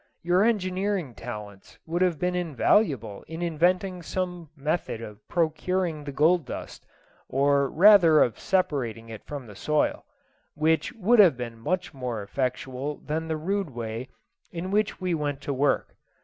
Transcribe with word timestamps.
Your 0.23 0.41
engineering 0.43 1.13
talents 1.13 1.77
would 1.85 2.01
have 2.01 2.17
been 2.17 2.33
invaluable 2.33 3.23
in 3.27 3.43
inventing 3.43 4.01
some 4.01 4.49
method 4.55 4.99
of 4.99 5.19
procuring 5.27 6.03
the 6.05 6.11
gold 6.11 6.43
dust, 6.43 6.87
or 7.29 7.69
rather 7.69 8.19
of 8.23 8.39
separating 8.39 9.09
it 9.09 9.23
from 9.23 9.45
the 9.45 9.53
soil, 9.55 10.03
which 10.55 10.91
would 10.93 11.19
have 11.19 11.37
been 11.37 11.59
much 11.59 11.93
more 11.93 12.23
effectual 12.23 12.97
than 12.97 13.27
the 13.27 13.37
rude 13.37 13.69
way 13.69 14.09
in 14.51 14.71
which 14.71 14.99
we 14.99 15.13
went 15.13 15.39
to 15.41 15.53
work. 15.53 15.95